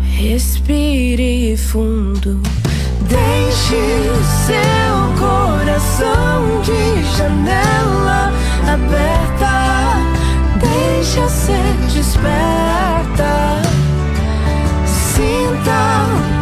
respire 0.00 1.56
fundo. 1.56 2.40
Deixe 3.08 3.74
o 3.74 4.22
seu 4.46 5.18
coração 5.18 6.62
de 6.62 7.16
janela 7.16 8.32
aberta. 8.72 9.50
Deixa 10.60 11.28
ser 11.28 11.74
desperta. 11.92 13.69
Sinta 15.20 16.39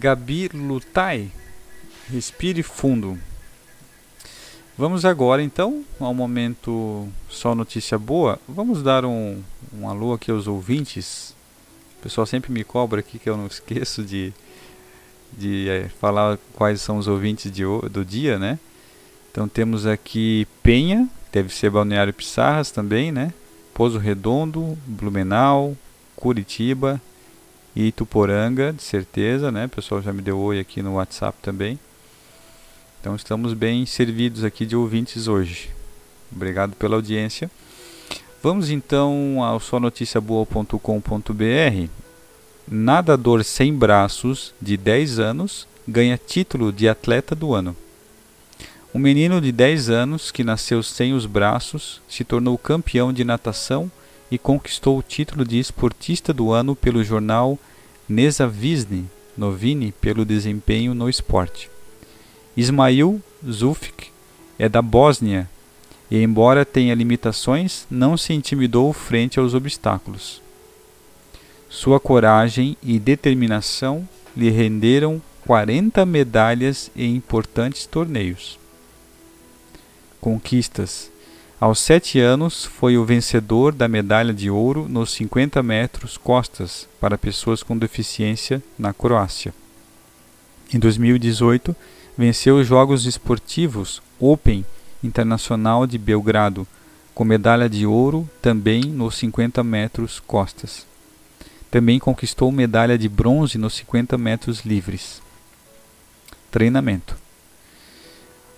Gabi 0.00 0.48
Lutai, 0.54 1.30
Respire 2.10 2.62
Fundo. 2.62 3.18
Vamos 4.78 5.04
agora 5.04 5.42
então 5.42 5.84
ao 6.00 6.14
momento 6.14 7.06
só 7.28 7.54
notícia 7.54 7.98
boa. 7.98 8.40
Vamos 8.48 8.82
dar 8.82 9.04
um, 9.04 9.42
um 9.74 9.86
alô 9.86 10.14
aqui 10.14 10.30
aos 10.30 10.46
ouvintes. 10.46 11.36
O 11.98 12.02
pessoal 12.02 12.26
sempre 12.26 12.50
me 12.50 12.64
cobra 12.64 13.00
aqui 13.00 13.18
que 13.18 13.28
eu 13.28 13.36
não 13.36 13.44
esqueço 13.46 14.02
de, 14.02 14.32
de 15.36 15.68
é, 15.68 15.90
falar 16.00 16.38
quais 16.54 16.80
são 16.80 16.96
os 16.96 17.06
ouvintes 17.06 17.52
de, 17.52 17.64
do 17.90 18.02
dia, 18.02 18.38
né? 18.38 18.58
Então 19.30 19.46
temos 19.46 19.84
aqui 19.84 20.48
Penha, 20.62 21.10
deve 21.30 21.54
ser 21.54 21.68
Balneário 21.68 22.14
Pissarras 22.14 22.70
também, 22.70 23.12
né? 23.12 23.34
Pouso 23.74 23.98
Redondo, 23.98 24.78
Blumenau, 24.86 25.76
Curitiba 26.16 26.98
e 27.74 27.86
Ituporanga, 27.86 28.72
de 28.72 28.82
certeza, 28.82 29.52
né? 29.52 29.66
O 29.66 29.68
pessoal 29.68 30.02
já 30.02 30.12
me 30.12 30.22
deu 30.22 30.38
oi 30.38 30.58
aqui 30.58 30.82
no 30.82 30.94
WhatsApp 30.94 31.38
também. 31.40 31.78
Então 33.00 33.14
estamos 33.16 33.54
bem 33.54 33.86
servidos 33.86 34.44
aqui 34.44 34.66
de 34.66 34.76
ouvintes 34.76 35.28
hoje. 35.28 35.70
Obrigado 36.30 36.76
pela 36.76 36.96
audiência. 36.96 37.50
Vamos 38.42 38.70
então 38.70 39.42
ao 39.42 39.60
sonoticiaboa.com.br. 39.60 41.88
Nadador 42.68 43.44
sem 43.44 43.74
braços 43.74 44.52
de 44.60 44.76
10 44.76 45.18
anos 45.18 45.66
ganha 45.86 46.18
título 46.18 46.72
de 46.72 46.88
atleta 46.88 47.34
do 47.34 47.54
ano. 47.54 47.76
Um 48.94 48.98
menino 48.98 49.40
de 49.40 49.52
10 49.52 49.90
anos 49.90 50.30
que 50.30 50.42
nasceu 50.42 50.82
sem 50.82 51.14
os 51.14 51.26
braços 51.26 52.00
se 52.08 52.24
tornou 52.24 52.58
campeão 52.58 53.12
de 53.12 53.24
natação 53.24 53.90
e 54.30 54.38
conquistou 54.38 54.98
o 54.98 55.02
título 55.02 55.44
de 55.44 55.58
esportista 55.58 56.32
do 56.32 56.52
ano 56.52 56.76
pelo 56.76 57.02
jornal 57.02 57.58
Nezavisny 58.08 59.06
Novini 59.36 59.92
pelo 59.92 60.24
desempenho 60.24 60.94
no 60.94 61.08
esporte. 61.08 61.70
Ismail 62.56 63.22
Zulfik 63.48 64.08
é 64.58 64.68
da 64.68 64.82
Bósnia 64.82 65.48
e, 66.10 66.22
embora 66.22 66.64
tenha 66.64 66.94
limitações, 66.94 67.86
não 67.90 68.16
se 68.16 68.32
intimidou 68.32 68.92
frente 68.92 69.38
aos 69.38 69.54
obstáculos. 69.54 70.42
Sua 71.68 72.00
coragem 72.00 72.76
e 72.82 72.98
determinação 72.98 74.06
lhe 74.36 74.50
renderam 74.50 75.22
40 75.46 76.04
medalhas 76.04 76.90
em 76.96 77.14
importantes 77.14 77.86
torneios. 77.86 78.58
Conquistas. 80.20 81.10
Aos 81.60 81.78
sete 81.78 82.18
anos, 82.18 82.64
foi 82.64 82.96
o 82.96 83.04
vencedor 83.04 83.74
da 83.74 83.86
medalha 83.86 84.32
de 84.32 84.48
ouro 84.48 84.88
nos 84.88 85.10
50 85.10 85.62
metros 85.62 86.16
costas 86.16 86.88
para 86.98 87.18
pessoas 87.18 87.62
com 87.62 87.76
deficiência 87.76 88.62
na 88.78 88.94
Croácia. 88.94 89.52
Em 90.72 90.78
2018, 90.78 91.76
venceu 92.16 92.56
os 92.56 92.66
Jogos 92.66 93.04
Esportivos 93.04 94.00
Open 94.18 94.64
Internacional 95.04 95.86
de 95.86 95.98
Belgrado, 95.98 96.66
com 97.14 97.24
medalha 97.24 97.68
de 97.68 97.84
ouro 97.84 98.26
também 98.40 98.80
nos 98.84 99.16
50 99.16 99.62
metros 99.62 100.18
costas. 100.18 100.86
Também 101.70 101.98
conquistou 101.98 102.50
medalha 102.50 102.96
de 102.96 103.06
bronze 103.06 103.58
nos 103.58 103.74
50 103.74 104.16
metros 104.16 104.64
livres. 104.64 105.20
Treinamento. 106.50 107.18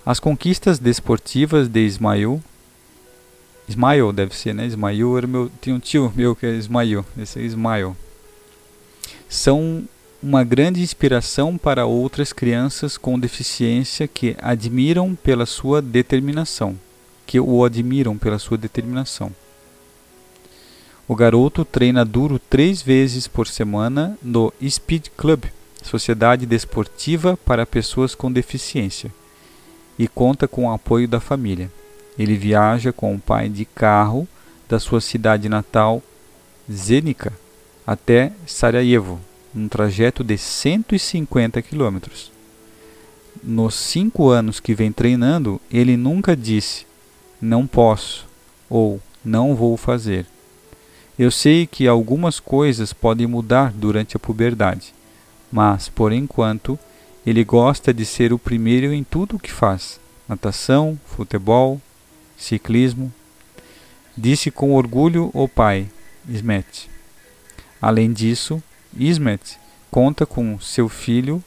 As 0.05 0.21
conquistas 0.21 0.79
desportivas 0.79 1.67
de 1.67 1.85
Ismail 1.85 2.41
Ismail 3.67 4.11
deve 4.11 4.35
ser, 4.35 4.53
né? 4.53 4.65
Ismail 4.65 5.17
era 5.17 5.27
meu. 5.27 5.51
Tinha 5.61 5.75
um 5.75 5.79
tio 5.79 6.11
meu 6.15 6.35
que 6.35 6.45
é 6.45 6.55
Ismail. 6.55 7.05
Esse 7.17 7.39
é 7.39 7.43
Ismail. 7.43 7.95
São 9.29 9.87
uma 10.21 10.43
grande 10.43 10.81
inspiração 10.81 11.57
para 11.57 11.85
outras 11.85 12.31
crianças 12.31 12.97
com 12.97 13.19
deficiência 13.19 14.07
que 14.07 14.37
admiram 14.41 15.15
pela 15.15 15.45
sua 15.45 15.81
determinação, 15.81 16.77
que 17.27 17.39
o 17.39 17.65
admiram 17.65 18.17
pela 18.17 18.39
sua 18.39 18.57
determinação. 18.57 19.31
O 21.05 21.15
garoto 21.15 21.65
treina 21.65 22.05
duro 22.05 22.39
três 22.39 22.81
vezes 22.81 23.27
por 23.27 23.47
semana 23.47 24.17
no 24.23 24.53
Speed 24.65 25.07
Club, 25.17 25.43
Sociedade 25.81 26.45
Desportiva 26.45 27.35
para 27.35 27.65
Pessoas 27.65 28.15
com 28.15 28.31
Deficiência, 28.31 29.11
e 29.99 30.07
conta 30.07 30.47
com 30.47 30.65
o 30.65 30.71
apoio 30.71 31.07
da 31.07 31.19
família. 31.19 31.69
Ele 32.17 32.35
viaja 32.35 32.91
com 32.91 33.15
o 33.15 33.19
pai 33.19 33.49
de 33.49 33.65
carro 33.65 34.27
da 34.69 34.79
sua 34.79 35.01
cidade 35.01 35.49
natal, 35.49 36.01
Zenica, 36.71 37.33
até 37.85 38.31
Sarajevo, 38.45 39.19
num 39.53 39.67
trajeto 39.67 40.23
de 40.23 40.37
150 40.37 41.61
quilômetros. 41.61 42.31
Nos 43.43 43.75
cinco 43.75 44.29
anos 44.29 44.59
que 44.59 44.73
vem 44.73 44.91
treinando, 44.91 45.59
ele 45.71 45.97
nunca 45.97 46.35
disse 46.35 46.85
não 47.41 47.67
posso 47.67 48.25
ou 48.69 49.01
não 49.23 49.53
vou 49.53 49.75
fazer. 49.75 50.25
Eu 51.19 51.29
sei 51.29 51.67
que 51.67 51.87
algumas 51.87 52.39
coisas 52.39 52.93
podem 52.93 53.27
mudar 53.27 53.71
durante 53.71 54.15
a 54.15 54.19
puberdade, 54.19 54.93
mas, 55.51 55.89
por 55.89 56.11
enquanto, 56.11 56.79
ele 57.25 57.43
gosta 57.43 57.93
de 57.93 58.05
ser 58.05 58.33
o 58.33 58.39
primeiro 58.39 58.91
em 58.91 59.03
tudo 59.03 59.35
o 59.35 59.39
que 59.39 59.51
faz: 59.51 59.99
natação, 60.27 60.97
futebol, 61.05 61.79
ciclismo. 62.43 63.11
Disse 64.15 64.51
com 64.51 64.73
orgulho 64.73 65.31
o 65.33 65.47
pai, 65.47 65.87
Smet. 66.29 66.89
Além 67.81 68.13
disso, 68.13 68.61
Ismet 68.95 69.57
conta 69.89 70.25
com 70.25 70.59
seu 70.59 70.87
filho 70.87 71.43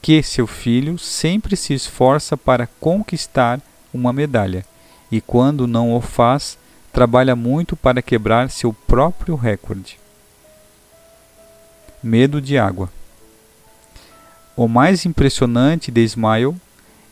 que 0.00 0.22
seu 0.22 0.46
filho 0.46 0.98
sempre 0.98 1.56
se 1.56 1.74
esforça 1.74 2.36
para 2.36 2.68
conquistar 2.80 3.60
uma 3.92 4.12
medalha 4.12 4.64
e 5.10 5.20
quando 5.20 5.66
não 5.66 5.94
o 5.94 6.00
faz, 6.00 6.58
trabalha 6.92 7.36
muito 7.36 7.76
para 7.76 8.02
quebrar 8.02 8.50
seu 8.50 8.72
próprio 8.72 9.34
recorde. 9.34 9.98
Medo 12.02 12.40
de 12.40 12.58
água. 12.58 12.90
O 14.56 14.68
mais 14.68 15.04
impressionante 15.04 15.90
de 15.90 16.00
Ismael 16.00 16.56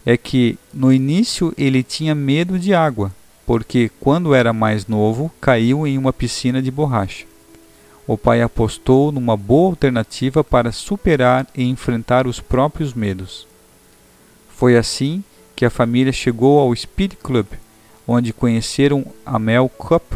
é 0.04 0.16
que 0.16 0.58
no 0.72 0.92
início 0.92 1.52
ele 1.56 1.82
tinha 1.82 2.14
medo 2.14 2.58
de 2.58 2.74
água, 2.74 3.12
porque 3.46 3.90
quando 4.00 4.34
era 4.34 4.52
mais 4.52 4.86
novo 4.86 5.30
caiu 5.40 5.86
em 5.86 5.96
uma 5.98 6.12
piscina 6.12 6.60
de 6.60 6.70
borracha 6.70 7.26
o 8.06 8.18
pai 8.18 8.42
apostou 8.42 9.10
numa 9.10 9.36
boa 9.36 9.70
alternativa 9.70 10.44
para 10.44 10.72
superar 10.72 11.46
e 11.54 11.64
enfrentar 11.64 12.26
os 12.26 12.38
próprios 12.38 12.92
medos. 12.92 13.46
Foi 14.50 14.76
assim 14.76 15.24
que 15.56 15.64
a 15.64 15.70
família 15.70 16.12
chegou 16.12 16.60
ao 16.60 16.74
Speed 16.76 17.14
Club, 17.22 17.46
onde 18.06 18.32
conheceram 18.32 19.06
Amel 19.24 19.68
Cup, 19.68 20.14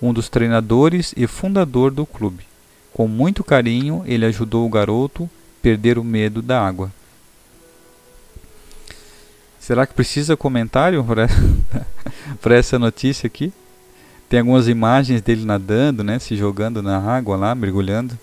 um 0.00 0.12
dos 0.12 0.28
treinadores 0.28 1.14
e 1.16 1.26
fundador 1.28 1.92
do 1.92 2.04
clube. 2.04 2.44
Com 2.92 3.06
muito 3.06 3.44
carinho, 3.44 4.02
ele 4.04 4.26
ajudou 4.26 4.66
o 4.66 4.70
garoto 4.70 5.24
a 5.24 5.62
perder 5.62 5.98
o 5.98 6.04
medo 6.04 6.42
da 6.42 6.60
água. 6.60 6.90
Será 9.62 9.86
que 9.86 9.94
precisa 9.94 10.36
comentário 10.36 11.06
para 12.40 12.56
essa 12.58 12.80
notícia 12.80 13.28
aqui? 13.28 13.52
Tem 14.28 14.40
algumas 14.40 14.66
imagens 14.66 15.22
dele 15.22 15.44
nadando, 15.44 16.02
né? 16.02 16.18
Se 16.18 16.34
jogando 16.36 16.82
na 16.82 16.98
água 16.98 17.36
lá, 17.36 17.54
mergulhando. 17.54 18.18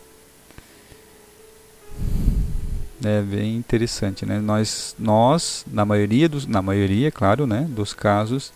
É 3.02 3.22
bem 3.22 3.56
interessante, 3.56 4.26
né? 4.26 4.42
Nós, 4.42 4.94
nós 5.00 5.64
na 5.72 5.86
maioria 5.86 6.28
dos, 6.28 6.46
na 6.46 6.62
maioria, 6.62 7.10
claro, 7.10 7.48
né, 7.48 7.66
dos 7.70 7.94
casos, 7.94 8.52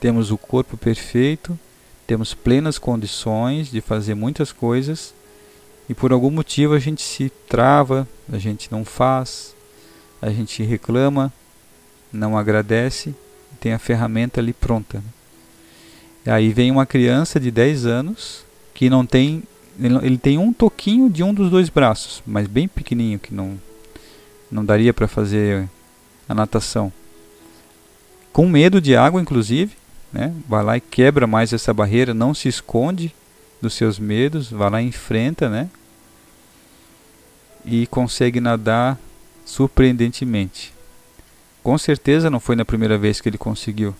temos 0.00 0.32
o 0.32 0.36
corpo 0.36 0.76
perfeito, 0.76 1.56
temos 2.04 2.34
plenas 2.34 2.78
condições 2.78 3.70
de 3.70 3.80
fazer 3.80 4.16
muitas 4.16 4.50
coisas 4.50 5.14
e 5.88 5.94
por 5.94 6.12
algum 6.12 6.32
motivo 6.32 6.74
a 6.74 6.80
gente 6.80 7.00
se 7.00 7.30
trava, 7.48 8.08
a 8.28 8.38
gente 8.38 8.72
não 8.72 8.84
faz, 8.84 9.54
a 10.20 10.30
gente 10.30 10.64
reclama, 10.64 11.32
não 12.14 12.36
agradece, 12.38 13.14
tem 13.60 13.72
a 13.72 13.78
ferramenta 13.78 14.40
ali 14.40 14.52
pronta. 14.52 15.02
Aí 16.26 16.52
vem 16.52 16.70
uma 16.70 16.86
criança 16.86 17.38
de 17.38 17.50
10 17.50 17.86
anos 17.86 18.44
que 18.72 18.88
não 18.88 19.04
tem. 19.04 19.42
Ele 19.78 20.16
tem 20.18 20.38
um 20.38 20.52
toquinho 20.52 21.10
de 21.10 21.22
um 21.22 21.34
dos 21.34 21.50
dois 21.50 21.68
braços, 21.68 22.22
mas 22.26 22.46
bem 22.46 22.68
pequenininho, 22.68 23.18
que 23.18 23.34
não, 23.34 23.60
não 24.50 24.64
daria 24.64 24.94
para 24.94 25.08
fazer 25.08 25.68
a 26.28 26.34
natação. 26.34 26.92
Com 28.32 28.48
medo 28.48 28.80
de 28.80 28.96
água, 28.96 29.20
inclusive, 29.20 29.76
né? 30.12 30.34
vai 30.48 30.62
lá 30.62 30.76
e 30.76 30.80
quebra 30.80 31.26
mais 31.26 31.52
essa 31.52 31.74
barreira, 31.74 32.14
não 32.14 32.34
se 32.34 32.48
esconde 32.48 33.14
dos 33.60 33.74
seus 33.74 33.98
medos, 33.98 34.50
vai 34.50 34.70
lá 34.70 34.82
e 34.82 34.86
enfrenta, 34.86 35.48
né? 35.48 35.68
E 37.64 37.86
consegue 37.86 38.40
nadar 38.40 38.98
surpreendentemente. 39.44 40.73
Com 41.64 41.78
certeza 41.78 42.28
não 42.28 42.38
foi 42.38 42.54
na 42.54 42.64
primeira 42.64 42.98
vez 42.98 43.22
que 43.22 43.28
ele 43.28 43.38
conseguiu. 43.38 43.96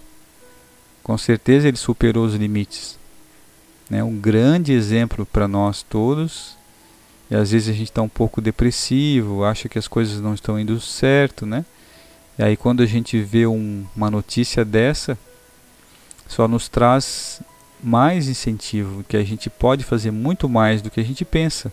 Com 1.03 1.17
certeza 1.17 1.67
ele 1.67 1.79
superou 1.79 2.27
os 2.27 2.35
limites. 2.35 2.99
Né? 3.89 4.05
Um 4.05 4.17
grande 4.17 4.73
exemplo 4.73 5.25
para 5.25 5.49
nós 5.49 5.83
todos 5.83 6.57
E 7.31 7.35
às 7.35 7.51
vezes 7.51 7.69
a 7.69 7.73
gente 7.73 7.91
está 7.91 8.03
um 8.03 8.09
pouco 8.09 8.43
depressivo, 8.43 9.45
acha 9.45 9.67
que 9.67 9.79
as 9.79 9.89
coisas 9.89 10.21
não 10.21 10.35
estão 10.35 10.61
indo 10.61 10.79
certo, 10.79 11.47
né? 11.47 11.65
E 12.39 12.43
aí 12.43 12.57
quando 12.57 12.83
a 12.83 12.87
gente 12.87 13.19
vê 13.21 13.47
um, 13.47 13.87
uma 13.97 14.11
notícia 14.11 14.63
dessa, 14.63 15.17
só 16.29 16.47
nos 16.47 16.69
traz 16.69 17.41
mais 17.83 18.29
incentivo, 18.29 19.05
que 19.05 19.17
a 19.17 19.25
gente 19.25 19.49
pode 19.49 19.85
fazer 19.85 20.11
muito 20.11 20.51
mais 20.51 20.83
do 20.83 20.91
que 20.91 21.01
a 21.01 21.05
gente 21.05 21.25
pensa. 21.25 21.73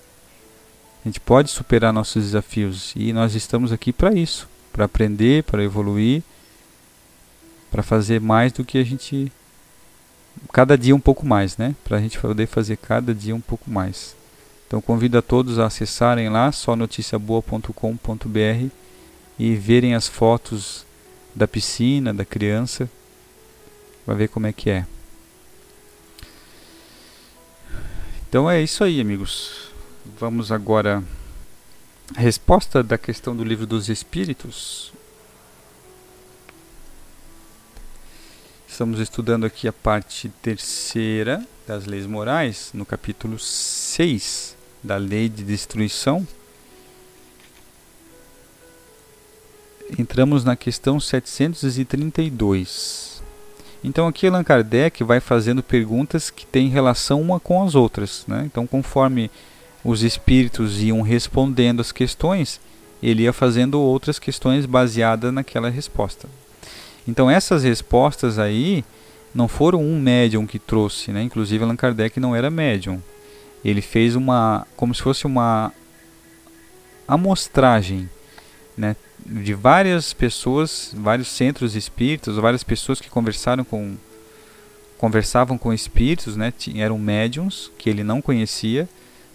A 1.04 1.08
gente 1.10 1.20
pode 1.20 1.50
superar 1.50 1.92
nossos 1.92 2.24
desafios 2.24 2.94
e 2.96 3.12
nós 3.12 3.36
estamos 3.36 3.74
aqui 3.74 3.92
para 3.92 4.14
isso, 4.14 4.48
para 4.72 4.86
aprender, 4.86 5.44
para 5.44 5.64
evoluir, 5.64 6.24
para 7.70 7.84
fazer 7.84 8.20
mais 8.20 8.52
do 8.52 8.66
que 8.66 8.78
a 8.78 8.84
gente 8.84 9.32
cada 10.52 10.78
dia 10.78 10.96
um 10.96 11.00
pouco 11.00 11.26
mais, 11.26 11.58
né? 11.58 11.76
Para 11.84 11.98
a 11.98 12.02
gente 12.02 12.20
poder 12.20 12.48
fazer 12.48 12.78
cada 12.78 13.14
dia 13.14 13.36
um 13.36 13.42
pouco 13.42 13.70
mais. 13.70 14.16
Então 14.68 14.82
convido 14.82 15.18
a 15.18 15.22
todos 15.22 15.60
a 15.60 15.66
acessarem 15.66 16.30
lá 16.30 16.52
só 16.52 16.76
noticiaboa.com.br 16.76 18.68
e 19.38 19.56
verem 19.56 19.96
as 19.96 20.08
fotos 20.08 20.86
da 21.36 21.48
piscina, 21.48 22.14
da 22.14 22.24
criança, 22.24 22.90
para 24.06 24.16
ver 24.16 24.30
como 24.30 24.48
é 24.48 24.54
que 24.54 24.70
é. 24.70 24.86
Então 28.30 28.50
é 28.50 28.62
isso 28.62 28.84
aí, 28.84 29.02
amigos. 29.02 29.72
Vamos 30.18 30.52
agora 30.52 31.04
a 32.16 32.20
resposta 32.20 32.84
da 32.84 32.98
questão 32.98 33.36
do 33.36 33.44
livro 33.44 33.66
dos 33.66 33.90
Espíritos. 33.90 34.94
Estamos 38.68 39.00
estudando 39.00 39.46
aqui 39.46 39.68
a 39.68 39.74
parte 39.74 40.30
terceira 40.42 41.46
das 41.68 41.86
leis 41.86 42.06
morais, 42.06 42.72
no 42.74 42.86
capítulo 42.86 43.40
6 43.40 44.56
da 44.84 44.98
lei 44.98 45.30
de 45.30 45.44
destruição. 45.44 46.28
Entramos 49.98 50.44
na 50.44 50.56
questão 50.56 51.00
732. 51.00 53.24
Então 53.84 54.08
aqui 54.08 54.28
Allan 54.28 54.44
Kardec 54.44 55.04
vai 55.04 55.20
fazendo 55.20 55.64
perguntas 55.64 56.30
que 56.30 56.46
têm 56.46 56.70
relação 56.70 57.20
uma 57.22 57.40
com 57.40 57.64
as 57.64 57.74
outras. 57.76 58.26
Né? 58.28 58.44
Então 58.46 58.68
conforme 58.68 59.32
os 59.84 60.04
espíritos 60.04 60.82
iam 60.82 61.02
respondendo 61.02 61.80
as 61.80 61.92
questões, 61.92 62.60
ele 63.02 63.24
ia 63.24 63.34
fazendo 63.34 63.80
outras 63.80 64.20
questões 64.20 64.66
baseadas 64.66 65.34
naquela 65.34 65.70
resposta. 65.70 66.28
Então 67.08 67.30
essas 67.30 67.64
respostas 67.64 68.38
aí 68.38 68.86
não 69.34 69.48
foram 69.48 69.82
um 69.82 70.00
médium 70.00 70.46
que 70.46 70.60
trouxe, 70.60 71.12
né? 71.12 71.24
Inclusive 71.24 71.64
Allan 71.64 71.76
Kardec 71.76 72.20
não 72.20 72.36
era 72.36 72.52
médium. 72.52 73.02
Ele 73.64 73.82
fez 73.82 74.16
uma 74.16 74.68
como 74.76 74.94
se 74.94 75.02
fosse 75.02 75.26
uma 75.26 75.72
amostragem, 77.08 78.10
né, 78.78 78.96
de 79.26 79.54
várias 79.54 80.14
pessoas, 80.14 80.94
vários 80.96 81.28
centros 81.28 81.76
espíritas, 81.76 82.36
várias 82.38 82.64
pessoas 82.64 83.02
que 83.02 83.10
conversaram 83.10 83.64
com 83.64 83.96
conversavam 84.98 85.58
com 85.58 85.74
espíritos, 85.74 86.36
né, 86.36 86.54
eram 86.76 86.98
médiums 86.98 87.72
que 87.78 87.90
ele 87.90 88.04
não 88.04 88.22
conhecia 88.22 88.88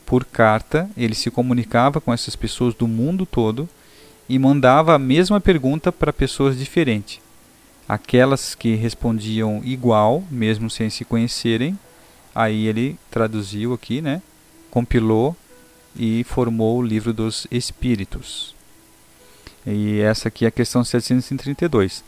por 0.07 0.25
carta, 0.25 0.89
ele 0.97 1.15
se 1.15 1.31
comunicava 1.31 2.01
com 2.01 2.13
essas 2.13 2.37
pessoas 2.37 2.75
do 2.75 2.87
mundo 2.87 3.27
todo 3.27 3.69
e 4.29 4.39
mandava 4.39 4.95
a 4.95 4.99
mesma 4.99 5.41
pergunta 5.41 5.91
para 5.91 6.13
pessoas 6.13 6.57
diferentes. 6.57 7.21
Aquelas 7.89 8.55
que 8.55 8.75
respondiam 8.77 9.61
igual, 9.65 10.23
mesmo 10.31 10.71
sem 10.71 10.89
se 10.89 11.05
conhecerem, 11.05 11.79
aí 12.35 12.67
ele 12.67 12.97
traduziu 13.11 13.75
aqui, 13.75 14.01
né? 14.01 14.23
Compilou 14.71 15.37
e 15.95 16.25
formou 16.25 16.79
o 16.79 16.83
livro 16.83 17.13
dos 17.13 17.47
Espíritos. 17.51 18.55
E 19.67 20.01
essa 20.01 20.29
aqui 20.29 20.45
é 20.45 20.49
a 20.49 20.53
questão 20.53 20.85
732. 20.85 22.05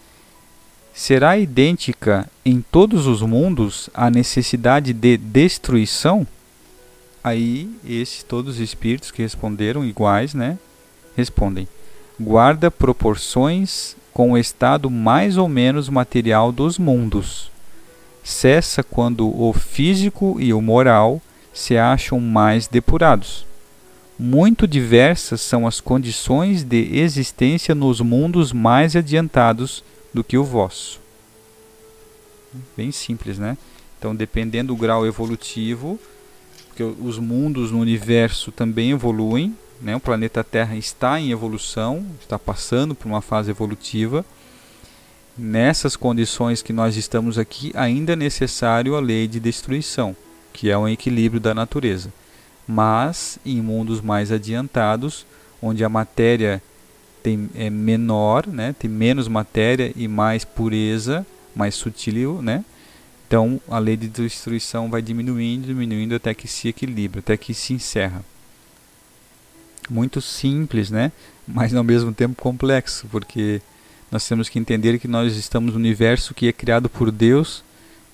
Será 0.95 1.39
idêntica 1.39 2.29
em 2.45 2.61
todos 2.61 3.07
os 3.07 3.23
mundos 3.23 3.91
a 3.95 4.11
necessidade 4.11 4.93
de 4.93 5.17
destruição? 5.17 6.27
Aí, 7.29 7.69
esses 7.87 8.23
todos 8.23 8.55
os 8.55 8.61
espíritos 8.61 9.11
que 9.11 9.21
responderam 9.21 9.85
iguais, 9.85 10.33
né? 10.33 10.59
Respondem: 11.15 11.69
guarda 12.19 12.71
proporções 12.71 13.95
com 14.15 14.33
o 14.33 14.39
estado 14.39 14.89
mais 14.89 15.37
ou 15.37 15.47
menos 15.47 15.91
material 15.91 16.51
dos 16.51 16.79
mundos. 16.79 17.51
Cessa 18.25 18.83
quando 18.83 19.29
o 19.29 19.53
físico 19.53 20.39
e 20.41 20.55
o 20.55 20.63
moral 20.63 21.21
se 21.53 21.77
acham 21.77 22.19
mais 22.19 22.67
depurados. 22.67 23.45
Muito 24.19 24.67
diversas 24.67 25.43
são 25.43 25.67
as 25.67 25.83
condições 25.83 26.63
de 26.65 26.99
existência 26.99 27.75
nos 27.75 28.01
mundos 28.01 28.55
mais 28.55 28.97
adiantados 28.97 29.85
do 30.15 30.25
que 30.25 30.39
o 30.39 30.45
vosso. 30.45 30.99
Bem 32.75 32.91
simples, 32.91 33.39
né? 33.39 33.59
Então, 33.99 34.17
dependendo 34.17 34.75
do 34.75 34.81
grau 34.81 35.07
evolutivo, 35.07 36.01
porque 36.79 37.03
os 37.03 37.19
mundos 37.19 37.73
no 37.73 37.81
universo 37.81 38.53
também 38.53 38.93
evoluem, 38.93 39.57
né? 39.81 39.97
O 39.97 40.01
planeta 40.01 40.45
Terra 40.45 40.77
está 40.77 41.19
em 41.19 41.33
evolução, 41.33 42.07
está 42.21 42.39
passando 42.39 42.95
por 42.95 43.09
uma 43.09 43.21
fase 43.21 43.51
evolutiva. 43.51 44.25
Nessas 45.37 45.97
condições 45.97 46.63
que 46.63 46.73
nós 46.73 46.97
estamos 46.97 47.37
aqui, 47.37 47.73
ainda 47.75 48.13
é 48.13 48.17
necessário 48.17 48.95
a 48.95 49.01
lei 49.01 49.27
de 49.27 49.41
destruição, 49.41 50.15
que 50.53 50.71
é 50.71 50.79
um 50.79 50.89
equilíbrio 50.89 51.41
da 51.41 51.53
natureza. 51.53 52.13
Mas 52.67 53.41
em 53.45 53.61
mundos 53.61 54.01
mais 54.01 54.31
adiantados, 54.31 55.27
onde 55.61 55.83
a 55.83 55.89
matéria 55.89 56.63
tem, 57.25 57.51
é 57.57 57.69
menor, 57.69 58.47
né? 58.47 58.73
tem 58.79 58.89
menos 58.89 59.27
matéria 59.27 59.93
e 59.97 60.07
mais 60.07 60.45
pureza, 60.45 61.27
mais 61.57 61.75
sutil, 61.75 62.41
né? 62.41 62.65
Então 63.29 63.61
a 63.69 63.79
lei 63.79 63.95
de 63.95 64.09
destruição 64.09 64.89
vai 64.89 65.03
diminuindo, 65.03 65.67
diminuindo 65.67 66.15
até 66.15 66.33
que 66.33 66.49
se 66.49 66.69
equilibra, 66.69 67.21
até 67.21 67.37
que 67.37 67.53
se 67.53 67.75
encerra. 67.75 68.25
Muito 69.89 70.23
simples, 70.23 70.91
né? 70.91 71.13
Mas 71.47 71.75
ao 71.75 71.85
mesmo 71.85 72.13
tempo 72.13 72.41
complexo, 72.41 73.07
porque 73.11 73.61
nós 74.11 74.27
temos 74.27 74.49
que 74.49 74.59
entender 74.59 74.99
que 74.99 75.07
nós 75.07 75.37
estamos 75.37 75.75
no 75.75 75.79
universo 75.79 76.33
que 76.33 76.49
é 76.49 76.53
criado 76.53 76.89
por 76.89 77.11
Deus, 77.11 77.63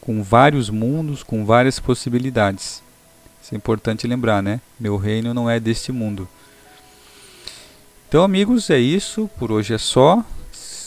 com 0.01 0.21
vários 0.21 0.69
mundos, 0.69 1.23
com 1.23 1.45
várias 1.47 1.79
possibilidades. 1.79 2.83
Isso 3.41 3.55
é 3.55 3.57
importante 3.57 4.09
lembrar, 4.09 4.43
né? 4.43 4.61
Meu 4.81 4.97
reino 4.97 5.33
não 5.33 5.49
é 5.49 5.61
deste 5.61 5.93
mundo. 5.93 6.29
Então, 8.09 8.25
amigos, 8.25 8.69
é 8.69 8.79
isso. 8.79 9.31
Por 9.39 9.53
hoje 9.53 9.75
é 9.75 9.79
só. 9.79 10.25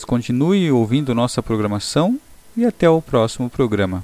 Continue 0.06 0.70
ouvindo 0.72 1.16
nossa 1.16 1.42
programação 1.42 2.20
e 2.56 2.66
até 2.66 2.90
o 2.90 3.02
próximo 3.02 3.50
programa. 3.50 4.04